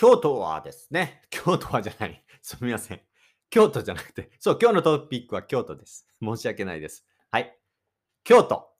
[0.00, 2.24] 京都はですね、 京都はじゃない。
[2.40, 3.02] すみません。
[3.50, 6.08] 京都じゃなくて、そう、今日のトピックは京都です。
[6.22, 7.06] 申し訳ないです。
[7.30, 7.54] はい。
[8.24, 8.74] 京都。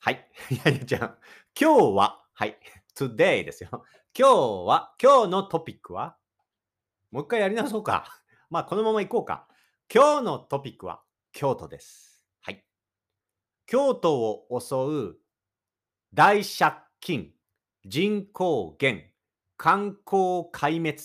[0.00, 0.30] はい。
[0.52, 1.18] いやいや、じゃあ、
[1.58, 2.58] 今日は、はい。
[2.94, 3.70] today ですよ。
[4.14, 4.34] 今日
[4.66, 6.18] は、今日のトピックは、
[7.10, 8.22] もう一回やり直そうか。
[8.50, 9.48] まあ、このまま行こうか。
[9.90, 11.02] 今日のトピックは、
[11.32, 12.22] 京都です。
[12.42, 12.66] はい。
[13.64, 15.18] 京都を襲う
[16.12, 17.34] 大借金、
[17.86, 19.09] 人口減、
[19.62, 20.96] 観光壊滅、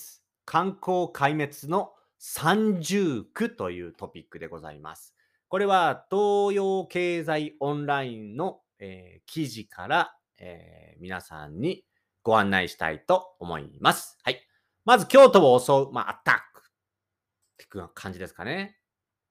[0.45, 5.14] 観光壊滅の三重苦というトピックでございます。
[5.50, 11.84] これは東洋経済オンラインの、えー記事から、えー皆さんに
[12.23, 14.18] ご案内したいと思います。
[14.23, 14.40] はい。
[14.86, 18.78] まず京都を襲う、まあ、アタックっていう感じですかね。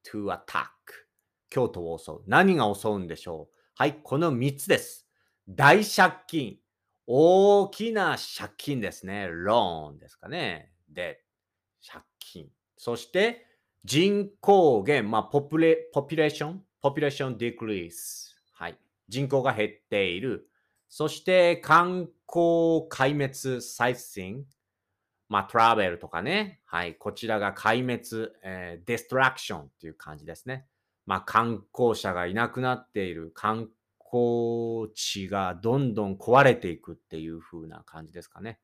[0.06, 0.66] to attack。
[1.48, 2.16] 京都を襲う。
[2.26, 5.08] 何が襲うんでしょうはい、この3つです。
[5.48, 6.58] 大借金。
[7.06, 9.28] 大きな借金ですね。
[9.28, 10.72] ローンですかね。
[10.88, 11.22] で、
[11.86, 12.48] 借金。
[12.76, 13.46] そして、
[13.84, 15.10] 人口減。
[15.10, 18.42] まあ、 popula、population、population decrease。
[18.52, 18.78] はい。
[19.08, 20.48] 人口が減っている。
[20.88, 24.46] そして、観光壊滅、 sightseeing。
[25.28, 26.60] まあ、 travel とかね。
[26.64, 26.94] はい。
[26.94, 30.66] こちらが壊滅、えー destruction っていう感じですね。
[31.06, 33.68] まあ、観光者がいなくなっている観
[34.14, 38.60] 光地がどんどん壊れていくっていう風な感じですかね。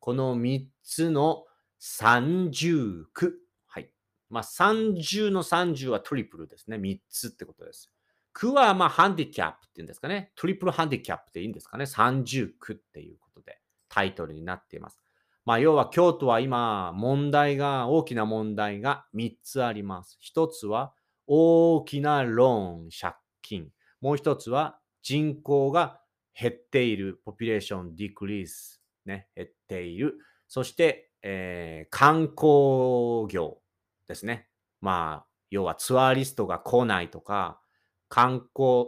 [0.00, 1.44] この3つの
[1.78, 3.38] 三重苦。
[3.68, 3.90] はい。
[4.28, 6.78] まあ、30の30はトリプルですね。
[6.78, 7.92] 3つってことです。
[8.32, 10.32] 苦はまあハンディキャップっていうんですかね。
[10.34, 11.86] トリプルハンディキャップでいいんですかね。
[11.86, 14.98] 三重苦っていうことでタイトルになっています。
[15.44, 20.18] まあ、要は京都は今問題が、大きな問題が3つあります。
[20.34, 20.92] 1つは
[21.26, 23.70] 大きなローン、借金。
[24.00, 26.00] もう1つは人口が
[26.38, 30.18] 減っている、ポピュレーション、ディクリース、ね、減っている。
[30.48, 33.58] そして、えー観光業
[34.06, 34.48] ですね。
[34.80, 37.60] まあ、要はツアーリストが来ないとか、
[38.08, 38.86] 観光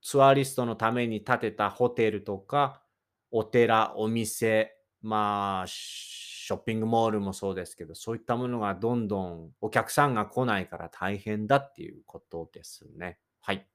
[0.00, 2.82] ツアーリストのために建てたホテルとか、
[3.30, 13.18] お寺、お店、まあ、ショッピングモールもそうですけど、そういったものがどんどんお客さんが来ないから大変だっていうことですね。
[13.40, 13.71] はい。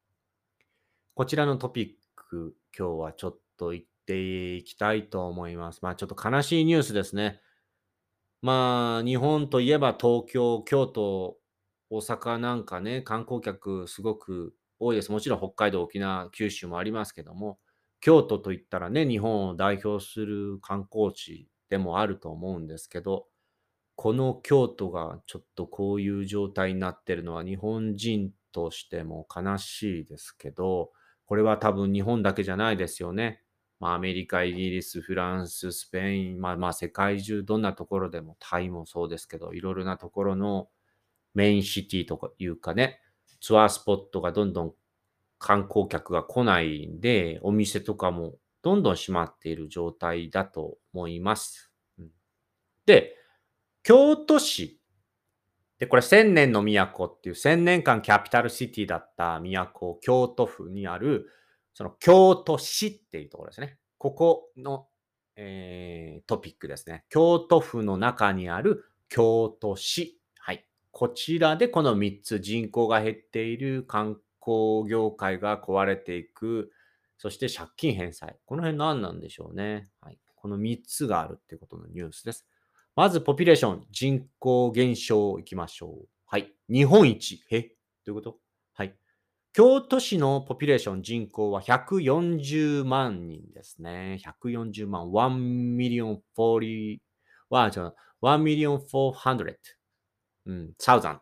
[1.18, 5.80] こちらのトピック、今日はちょっと言っていきたいと思います。
[5.82, 7.42] まあ、ちょっと悲しいニュースですね。
[8.44, 11.38] まあ、日本といえば東京、京都、
[11.90, 15.12] 大阪なんかね、観光客すごく多いです。
[15.12, 17.58] もちろん北海道、沖縄、九州もありますけども、
[18.00, 23.26] 京都といったらね、日本を代表する観光地でもあると思うんですけど、
[23.96, 30.92] この京都がちょっとこういう状態になってるのは日本人としても悲しいですけど、
[31.28, 33.44] これは多分日本だけじゃないですよね。
[33.80, 40.70] まあ、アメリカ、イギリス、フランス、スペイン、まあまあ世界中どんなところでも、タイもそうですけど、いろいろなところの
[41.36, 43.02] メインシティとかいうかね、
[43.40, 44.74] ツアースポットがどんどん
[45.38, 51.72] 観光客が来ないんで、お店とかもどんどん閉まっている状態だと思います。
[52.00, 52.08] うん
[52.86, 53.16] で、
[53.84, 54.82] 京都市。
[55.80, 61.30] で、これ千年の都っていう千年間キャピタルシティだった都、京都府にある、
[61.74, 63.78] その京都市っていうところですね。
[64.00, 64.88] ここの、
[65.36, 67.06] えートピックですね。
[67.10, 70.20] 京都府の中にある京都市。
[70.40, 70.66] はい。
[70.92, 76.72] こちらでこの3つ人口が減っている観光業界が壊れていく、
[77.20, 78.36] そして借金返済。
[78.46, 79.90] この辺何なんでしょうね。
[80.02, 80.18] はい。
[80.36, 82.48] この3つがあるっていうことのニュースです。
[82.98, 86.08] まず、ポピュレーション、人口減少いきましょう。
[86.26, 86.52] はい。
[86.68, 87.44] 日本一。
[87.52, 87.76] え？
[88.04, 88.40] どういうこと？
[88.74, 88.98] はい。
[89.54, 94.20] 京都市のポピュレーション人口は140万人ですね。
[94.44, 95.12] 140万。
[95.12, 96.98] 1 million 40
[97.52, 97.94] は、じゃあ、
[98.24, 99.56] 1 million 400。
[100.48, 101.20] うん、thousand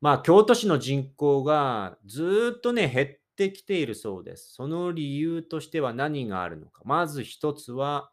[0.02, 4.52] まあ、京都市の人口がずっとね、減ってきているそうです。
[4.52, 6.82] その理由としては何があるのか。
[6.84, 8.10] まず一つは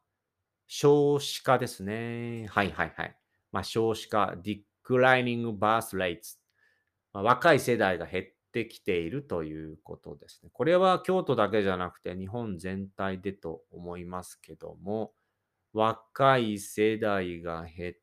[0.68, 2.48] 少子化ですね。
[2.52, 3.18] はいはいはい。
[3.52, 6.38] まあ、少子化、declining birth rates、
[7.12, 10.50] まあ、若い世代が減ってきているということですね。
[10.54, 15.12] これは京都だけじゃなくて日本全体でと思いますけども、
[15.74, 17.96] 若い世代が減っ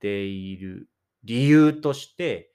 [0.00, 0.90] ている
[1.24, 2.52] 理由として、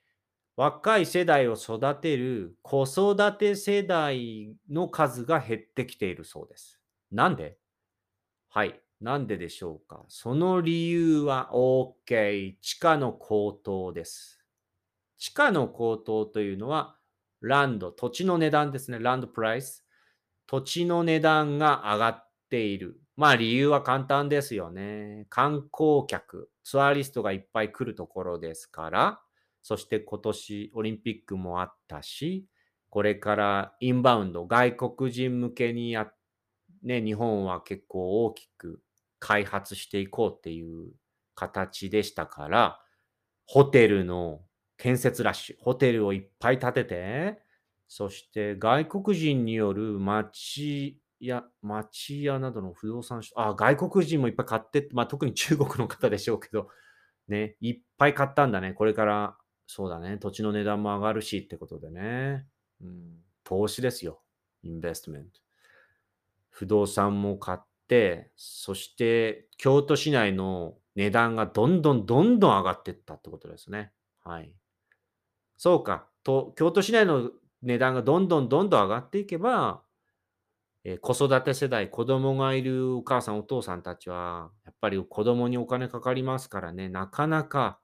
[0.56, 6.78] 若い世代を育てる子育て世代の数が減ってきているそうです。
[7.10, 7.56] なんで？
[8.50, 8.78] はい。
[9.00, 10.04] なんででしょうか？
[10.08, 12.54] その理由は OK。
[12.60, 14.38] 地価の高騰です。
[15.18, 16.96] 地価の高騰というのは、
[17.48, 18.98] ランド、土地の値段ですね。
[18.98, 19.84] ランドプライス。
[20.46, 23.00] 土地の値段が上がっている。
[23.16, 25.26] まあ理由は簡単ですよね。
[25.28, 29.20] 観光客、ツアーリストがいっぱい来るところですから、
[29.62, 32.46] そして今年オリンピックもあったし、
[32.90, 36.10] これからインバウンド、外国人向けにや、
[36.82, 38.82] ね、日本は結構大きく
[39.18, 40.92] 開発していこうっていう
[41.34, 42.80] 形でしたから、
[43.46, 44.40] ホテルの
[44.82, 47.38] 建設ラッシュ、ホテルをいっぱい建てて、
[47.86, 56.66] そして外国人による町や、町屋などの不動産、あ、外国人もいっぱい買って、まあ特に中国の方でしょうけど、
[57.28, 58.72] ね、いっぱい買ったんだね。
[58.72, 59.36] これから
[59.68, 60.18] そうだね。
[60.18, 62.44] 土地の値段も上がるしってことでね。
[62.80, 64.20] うん、投資ですよ。
[64.64, 65.40] インベストメント。
[66.50, 73.92] 不動産も買って、そして京都市内の値段がどんどんどんどん上がっていったってことですね。
[74.24, 74.52] はい。
[75.62, 76.08] そうか。
[76.24, 77.30] と京都市内の
[77.62, 79.84] 値段がどんどんどんどん上がっていけば、
[80.82, 87.78] えー、子育て世代、子供がいるお母さん、お父さんたちは、やっぱり子供にお金かかりますからね、なかなか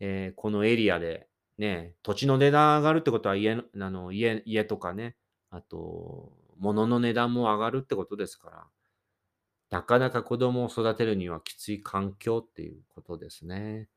[0.00, 1.28] えー、このエリアで、
[1.58, 3.60] ね、土地の値段上がるってことは家あ
[3.90, 5.16] の家家とかね、
[5.50, 8.66] あと、物の値段も上がるってことですから、
[9.70, 13.88] なかなか子供を育てるにはきつい環境っていうことですね。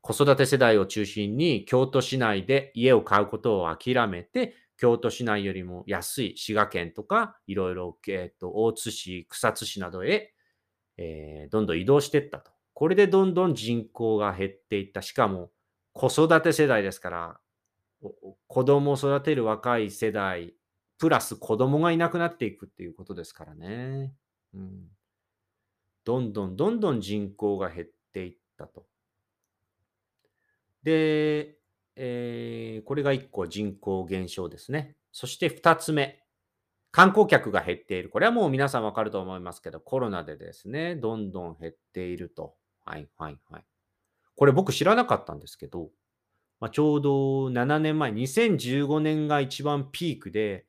[0.00, 10.32] 子育て世代を中心に京都市内で家を買うことを諦めて、京都市内よりも安い滋賀県とか、いろいろ、えーと、大津市、草津市などへ、
[10.96, 12.52] えー、どんどん移動していったと。
[12.74, 15.02] これでどんどん人口が減っていった。
[15.02, 15.50] しかも
[15.92, 17.40] 子育て世代ですから、
[18.46, 20.54] 子供を育てる若い世代、
[20.98, 24.14] プラス子供がいなくなっていくっていうことですからね。
[24.54, 24.88] うん、
[26.04, 28.86] どんどんどんどん人口が減っていったと。
[30.88, 31.58] で、
[31.96, 34.96] えー、これが1個人口減少ですね。
[35.12, 36.22] そして2つ目。
[36.90, 38.08] 観光客が減っている。
[38.08, 42.54] これはもう皆さんわかると思いますけど、コロナでですね、どんどん減っていると。
[42.86, 43.64] はいはいはい。
[44.34, 45.90] これ僕知らなかったんですけど、
[46.60, 50.64] まあ、ちょうど7年前、2015年が一番ピークで、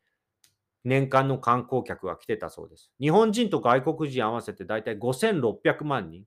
[0.84, 2.92] 年間の観光客が来てたそうです。
[3.00, 6.26] 日本人と外国人合わせてだいたい5600万人。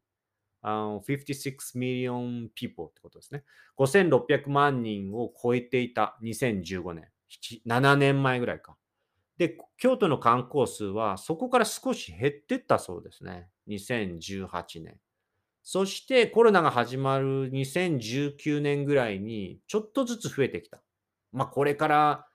[0.62, 3.44] 56 million people ってことですね。
[3.78, 7.08] 5600万人を超えていた2015年。
[7.66, 8.76] 7年前ぐらいか。
[9.38, 13.48] で、京都の観光数はそこから少し減ってったそうですね。
[13.68, 14.98] 2018年。
[15.64, 20.82] そしてコロナが始まる2019年ぐらいにちょっとずつ増えてきた。
[21.32, 22.26] まあこれから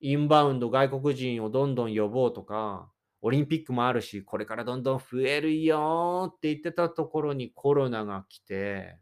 [0.00, 2.90] インバウンド外国人をどんどん呼ぼうとか、
[3.22, 8.98] オリンピックもあるし、これからどんどん増えるよって言ってたところにコロナが来て、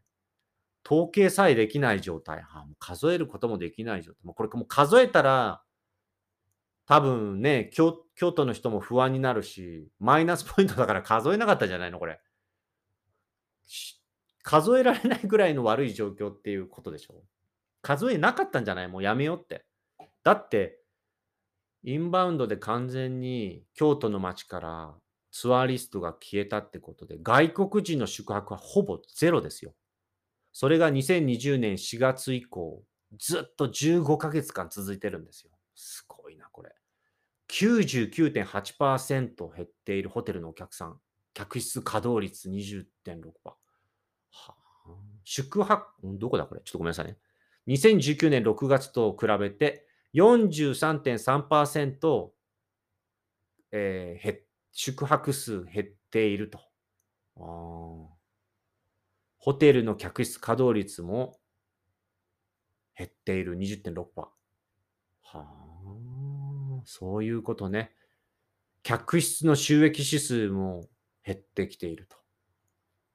[0.87, 4.25] 統計さえできない状態、はもう数えることもできない状態。
[4.25, 5.63] もうこれもう数えたら、
[6.87, 12.21] 多分ね京、京都の人も不安になるし、マイナスポイントだから数えなかったじゃないの、これ。
[14.43, 17.25] 数えられないぐらいの悪い状況っていうことでしょ
[17.81, 18.89] 数えなかったんじゃない？
[18.89, 19.65] もうやめようって。
[20.23, 20.84] だって、
[21.85, 24.95] インバウンドで完全に京都の街から
[25.31, 29.75] ツアーリストが消えたってことで、外国人の宿泊はほぼゼロですよ。
[30.53, 32.83] それが2020年4月以降、
[33.19, 35.51] ずっと15ヶ月間続いてるんですよ。
[35.75, 36.71] すごいな、これ。
[37.51, 40.99] 99.8%減っているホテルのお客さん。
[41.35, 42.87] 客室稼働率20.6%。
[43.45, 43.57] は
[44.31, 44.55] あ、
[45.25, 46.63] 宿泊、どこだこれ？
[46.65, 47.19] ちょっとごめんなさいね。
[47.67, 52.31] 2019年6月と比べて43.3%、
[53.73, 54.37] えー、
[54.73, 56.61] 宿泊数減っていると。
[57.37, 58.11] ホ
[59.55, 61.39] テルの客室稼働率も
[62.97, 64.05] 減っている20.6%。
[64.17, 64.31] は
[65.33, 65.45] あ、
[66.85, 67.93] そういうことね。
[68.83, 70.89] 客室の収益指数も
[71.25, 72.17] 減ってきていると。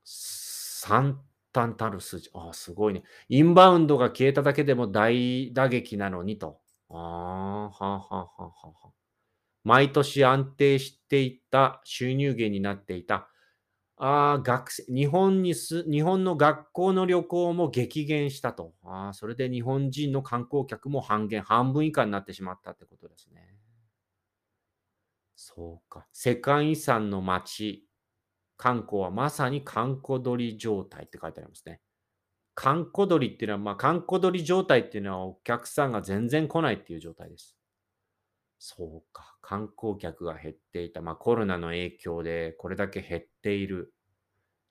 [0.03, 1.21] 惨
[1.53, 2.29] 憺たる数字。
[2.33, 3.03] ああ、すごいね。
[3.29, 6.58] インバウンドが消えただけでも大打撃なのにと。
[6.89, 8.31] ああ、はあ、はあ、は
[8.63, 8.93] あ、はあ。
[9.63, 13.29] 毎年安定していた収入源になっていた。
[13.97, 18.75] ああ学生日本にす、日本の学校の旅行も激減したと。
[18.83, 23.57] あそれで日本人の観光客も半減、半分以下になってしまったってことですね。
[25.35, 26.07] そうか。
[26.13, 27.87] 世界遺産の街、
[28.57, 31.81] 観光はまさに観光鳥状態って書いてありますね。
[32.61, 37.57] 観光鳥っていうのは、まあ、観光鳥状態っていうのはお客さんが全然来ないっていう状態です。
[38.59, 39.37] そうか。
[39.41, 41.01] 観光客が減っていた。
[41.01, 43.93] まあ、コロナの影響でこれだけ減っている。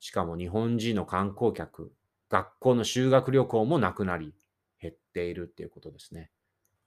[0.00, 1.92] しかも日本人の観光客、
[2.30, 4.35] 学校の修学旅行もなくなり、
[4.80, 6.33] 減っているっていうことですね。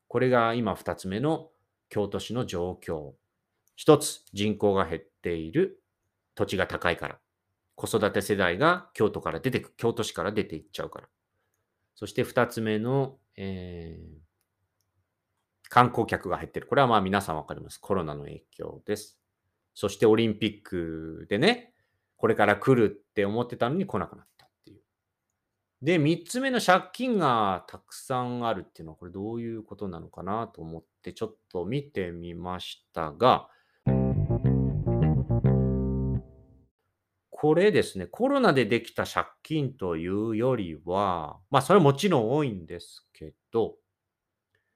[0.10, 1.52] これが今2つ目の
[1.90, 3.14] 京都市の状況。
[3.78, 5.84] 1つ、人口が減っている。
[6.36, 7.21] 土地が高いから。
[7.82, 11.08] 子育て世代が京都から出てく、京都市から出ていっちゃうから。
[11.96, 14.20] そして2つ目の、えー、
[15.68, 16.68] 観光客が減ってる。
[16.68, 17.80] これはまあ皆さんわかります。
[17.80, 19.20] コロナの影響です。
[19.74, 21.74] そしてオリンピックでね、
[22.18, 24.82] これから来るって思ってたのに来なくなったっていう。
[25.82, 33.50] で、3つ目の借金がたくさんあるっていうのは、これどういうことなのかなと思ってちょっと見てみましたが、
[37.42, 43.78] これですね、コロナでできた借金というよりは、まあそれはもちろん多いんですけど、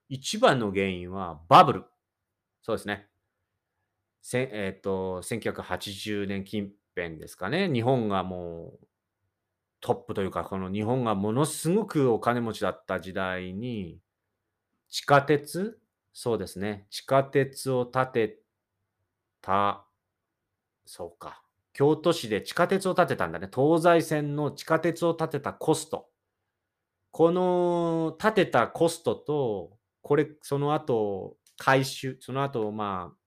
[0.10, 1.84] 一番の原因はバブル。
[2.64, 3.08] そうですね。
[4.24, 7.72] せえっ、と、1980年近辺ですかね。
[7.72, 8.88] 日本がもう
[9.80, 14.00] トップというか、この日本がものすごくお金持ちだった時代に、
[14.90, 15.80] 地下鉄
[16.14, 16.88] そうですね。
[16.90, 18.40] 地下鉄を建て
[19.44, 19.86] た、
[20.88, 21.45] そうか。
[21.76, 23.50] 京都市で地下鉄を建てたんだね。
[23.54, 26.08] 東西線の地下鉄を建てたコスト。
[27.12, 33.18] この建てたコストと、これ、その後、回収、その後、まあ、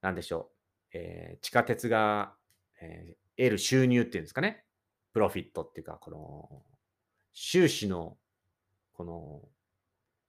[0.00, 0.50] なんでしょ
[0.94, 0.96] う。
[0.96, 2.32] えー、地下鉄が、
[2.80, 4.64] えー、得る収入っていうんですかね。
[5.12, 6.62] プロフィットっていうか、この、
[7.34, 8.16] 収支の、
[8.94, 9.42] この、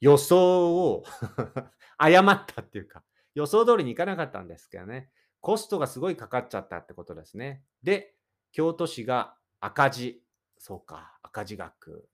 [0.01, 1.05] 予想を
[1.98, 3.01] 誤ったっていうか、
[3.34, 5.10] 予想通りにいかなかったんですけどね。
[5.46, 7.62] コストがすごいかかっちゃったってことですね。
[7.84, 8.16] で、
[8.52, 10.24] 京都市が赤字。
[10.58, 12.10] そうか、赤字額。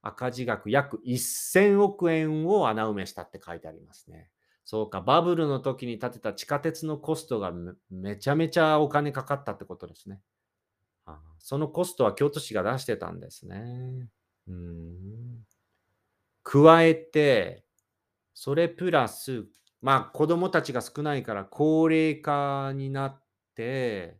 [0.00, 4.30] 赤字額約1000億円を穴埋めしたって書いてありますね。
[4.64, 7.52] そうか、バブルの時に建てた地下鉄のコストが
[7.90, 10.22] めちゃめちゃお金かかったってことですね。
[11.40, 14.08] そのコストは京都市が出してたんですね。
[14.48, 15.44] うん
[16.42, 17.66] 加えて、
[18.32, 19.44] それプラス
[19.84, 23.22] まあ子供たちが少ないから高齢化になっ
[23.54, 24.18] て、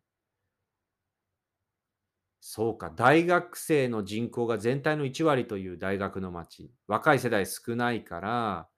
[2.40, 6.70] そうか、大学生の人口が全体の1割という大学の町。
[6.86, 8.68] 若い世代少ないから、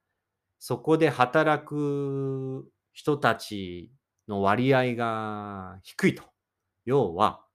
[0.59, 3.91] そこで働く人たち
[4.27, 6.23] の割合が低いと。
[6.85, 7.45] 要は、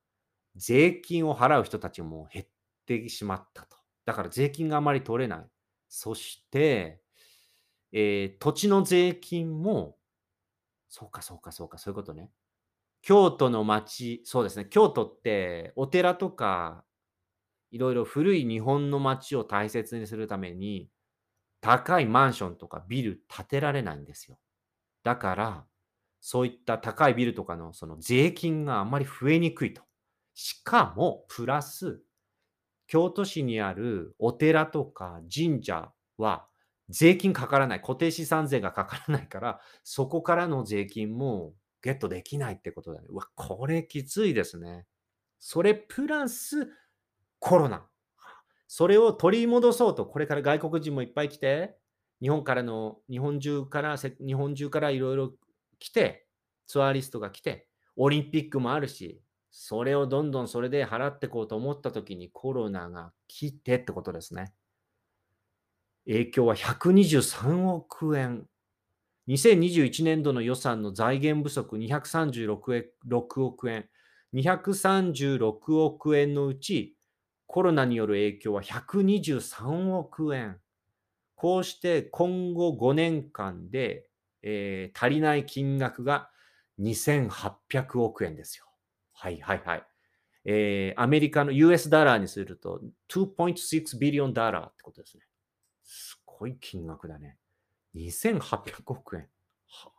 [0.57, 2.47] 税金を払う人たちも減っ
[2.87, 3.79] てしまったと。
[4.07, 5.47] だから税金があまり取れない。
[5.89, 7.02] そして、
[7.93, 9.97] えー、土地の税金も、
[10.89, 12.31] そうか、そうか、そうか、そういうことね。
[13.03, 16.85] 京都の町、そうですね、京都ってお寺とか、
[17.71, 20.89] いろいろ古い日本の町を大切にするために、
[21.61, 24.39] 高いマンションとかビル建てられないんですよ。
[25.03, 25.67] だから、
[26.21, 29.83] そういった高いビルとかのその税金があまり増えにくいと。
[30.35, 32.03] しかも、プラス、
[32.87, 36.47] 京都市にあるお寺とか神社は
[36.93, 43.07] 税金かからない、固定資産税がかからないから、そこからの税金もゲットできないってことだね。
[43.09, 44.87] うわ、これきついですね。
[45.39, 46.69] それプラス
[47.41, 47.89] コロナ。
[48.69, 51.77] それを取り戻そうと、これから外国人もいっぱい来て、
[52.21, 55.35] 日本からの、日本中から、日本中からいろいろ
[55.79, 56.29] 来て、
[56.67, 64.55] ツアーリストが来て、オリンピックもあるし、それをどんどんそれで払っていこうと思った時にコロナが来てってことですね。
[66.07, 68.47] 影響は123億円。
[69.29, 73.89] 2021年度の予算の財源不足236億円。
[74.35, 76.97] 236億円のうち、
[77.47, 80.59] コロナによる影響は123億円。
[81.35, 84.09] こうして今後5年間で、
[84.43, 86.31] えー、足りない金額が
[86.81, 88.65] 2800億円ですよ。
[89.13, 89.83] はいはいはい。
[90.45, 95.25] えー、アメリカの US ダラーにすると2.6ビリオンダラーってことですね。
[95.83, 97.39] すごい金額だね。
[97.95, 99.29] 2800億円。
[99.67, 99.91] は、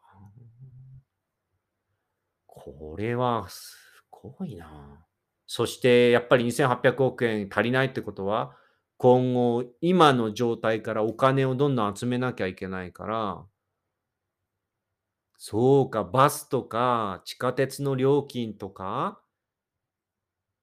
[2.45, 3.77] これはす
[4.09, 5.05] ごいな。
[5.45, 8.55] そしてやっぱり2800億円足りないってことは、
[8.97, 13.45] 今後、今の状態からお金をどんどん集めなきゃいけないから、
[15.37, 19.21] そうか、バスとか地下鉄の料金とか、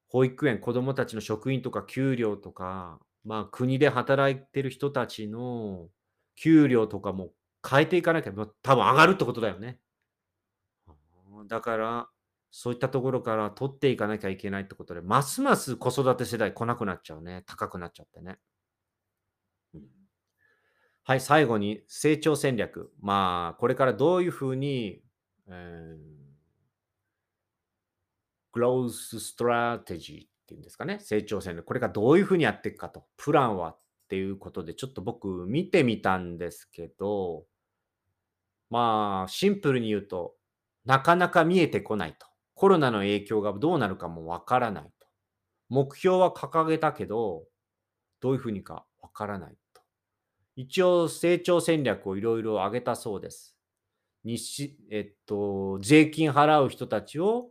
[0.09, 5.87] 保育園、子供たちの職員とか給料とか、まあ国で働いてる人たちの
[6.35, 7.29] 給料とかも
[7.67, 9.79] 変えていかなきゃ、ま多分上がるってことだよね。
[11.47, 12.09] だから、
[12.51, 17.43] そういったところから取っていかなきゃいけないってことで、ますます子育て世代来なくなっちゃうね。
[17.45, 18.37] 高くなっちゃってね。
[21.03, 22.91] はい、最後に成長戦略。
[23.01, 25.01] まあ、これからどういうふうに、
[25.47, 25.97] えー、
[28.53, 31.65] グロースストラテジーっていうんですかね、成長戦略。
[31.65, 33.79] これからどういうふうにやっていくかと、プランはっ
[34.09, 37.45] ていうことで、ちょっと僕見てみたんですけど、
[38.69, 40.35] まあ、シンプルに言うと、
[40.83, 42.27] なかなか見えてこないと。
[42.53, 45.07] コロナの影響がどうなるかもわからないと。
[45.69, 47.45] 目標は掲げたけど、
[48.19, 49.81] どういうふうにかわからないと。
[50.57, 53.55] 一応成長戦略をいろいろ挙げたそうです。
[54.23, 57.49] 日えっと、税金払う人たちを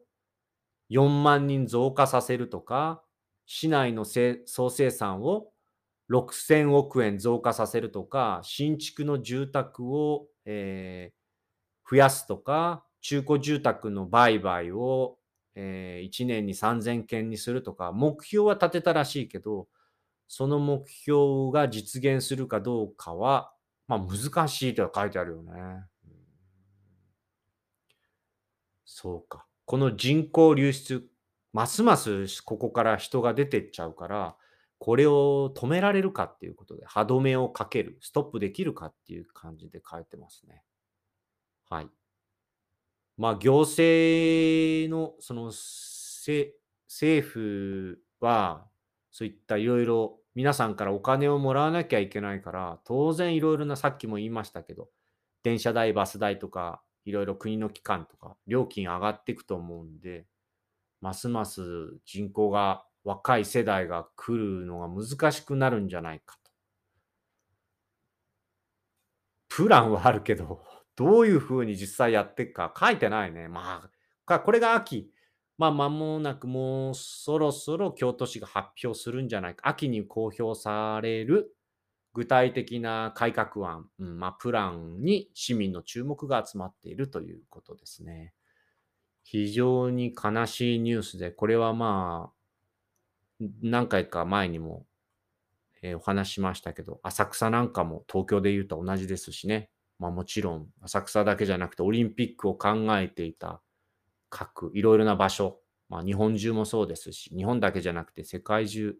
[0.90, 3.02] 4万人増加させるとか、
[3.46, 5.48] 市内の総生産を
[6.10, 15.18] 6000億円増加させるとか、新築の住宅を、えー、増やすとか、中古住宅の売買を、
[15.54, 19.68] えー、1年に3000件にするとか、目標は立てたらしいけど、
[20.26, 23.52] その目標が実現するかどうかは、
[23.88, 25.52] まあ難しいとは書いてあるよね。
[28.84, 29.46] そうか。
[29.70, 31.06] この人口流出、
[31.52, 34.34] ますますここから人が出てっちゃうから、
[34.80, 40.64] これを止められるかっていうことで、歯止めをかける、ストップできるかっていう感じで書いてますね。
[41.68, 41.88] はい。
[43.16, 46.52] まあ、行政の、その、政
[47.24, 48.66] 府は、
[49.12, 54.88] そういったいろいろ皆さんからお金をもらわなきゃいけないから、当然いろいろな、さっきも言いましたけど、
[55.44, 60.26] 電車代、バス代とか、いろいろ国の機関とか、料金上がっていくと思うんで、
[61.00, 61.62] ますます
[62.04, 66.50] 人口が、若い世代が来るのが難しくなるんじゃないかと。
[69.48, 70.62] プランはあるけど、
[70.96, 73.48] どういうふうに実際やっていくか書いてないね。
[73.48, 73.90] ま
[74.26, 75.10] あ、これが秋。
[75.56, 79.68] まあ、間もなくもうそろそろ京都市が発表するんじゃないか。
[79.68, 81.54] 秋に公表される
[82.12, 88.34] 具体的な改革案、うんまあ、プランに市民の注目が集まっているということですね。
[89.22, 92.32] 非常に悲しいニュースで、これはま
[93.40, 94.86] あ、何回か前にも、
[95.82, 99.70] えー、お話しましたけど、浅草なんかも東京で言うと同じですしね。
[99.98, 103.62] まあもちろん、浅草だけじゃなくてオリンピックを考えていた
[104.30, 108.96] 各いろいろな場所、まあ、日本中もそうですし、日本だけじゃなくて世界中、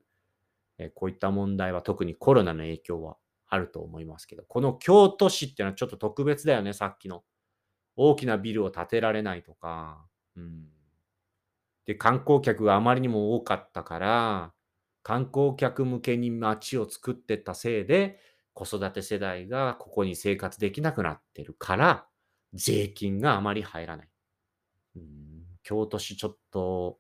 [0.83, 3.17] えこういった問題は特にコロナの影響は
[3.47, 7.23] あると思いますけど、この京都市っていうのはちょっと特別だよね、さっきの。
[7.97, 10.69] 大きなビルを建てられないとか、うん。
[11.87, 14.55] で、観光客があまりにも多かったから、
[15.03, 18.19] 観光客向けに街を作ってたせいで、
[18.55, 22.07] 子育て世代がここに生活できなくなってるから、
[22.55, 24.09] 税金があまり入らない。
[24.97, 26.99] うん、京都市ちょっと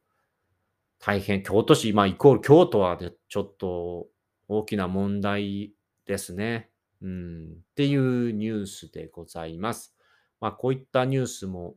[1.01, 4.09] 大変、京都市、まあイコール京都はでちょっと
[4.49, 5.73] 大きな問題
[6.07, 6.69] ですね。
[7.01, 9.97] うん、っていうニュースでございます。
[10.41, 11.75] まあこういったニュースも、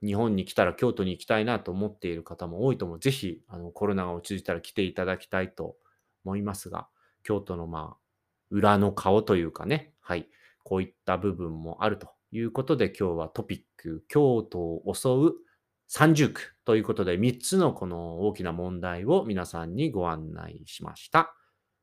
[0.00, 3.00] 日本に来たら京都に行きたいなと思っている方も多いと思う。
[3.00, 5.76] ぜひあのコロナが落ち着いたら来ていただきたいと
[6.24, 6.86] 思いますが、
[7.24, 8.06] 京都のまあ
[8.50, 10.28] 裏の顔というかね、はい、
[10.62, 15.45] こういった部分もあるということで今日はトピック、京都を襲う
[15.88, 21.34] 三重苦ということで3つのこの大きな問題を皆さんにご案内しました。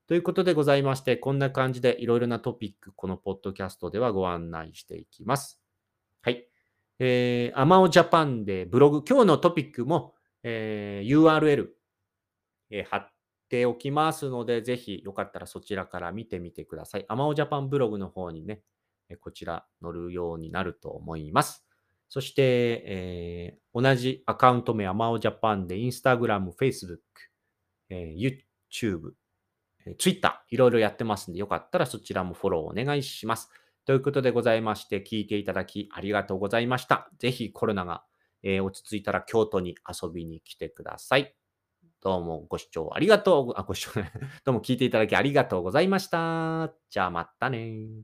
[0.08, 5.62] ということでございまして、こんな感じでいろいろなトピック、このポッドキャストではご案内していきます。
[6.22, 6.46] はい。
[7.00, 10.14] えー、アマオジャパンでブログ、今日のトピックも、
[10.44, 11.70] えー、URL、
[12.70, 13.12] えー、貼っ
[13.50, 17.06] ておきますので、ぜひよかったらそちらから見てみてください。
[17.08, 18.62] アマオジャパンブログの方にね、
[19.22, 21.66] こちら載るようになると思います。
[22.14, 22.44] そして、
[22.86, 27.04] えー、同じアカウント名、アマオジャパンで、インスタグラム、フェイスブック、
[27.90, 29.14] えー、YouTube、
[29.98, 33.50] ツイッター、いろいろやってますんで、よかったらそちらもフォローお願いします。
[33.86, 37.10] ということでございまして、聞いていただきありがとうございました。
[37.18, 38.04] ぜひコロナが、
[38.44, 41.36] えー、落ち着いたら京都に遊びに来てください。
[42.04, 43.90] どうもご視聴ありがとう、あ、ご視聴、
[44.46, 46.76] どうも聞いていただきありがとうございました。
[46.92, 48.04] じゃあまたね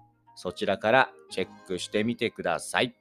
[0.41, 2.95] そちらからチェックしてみてください。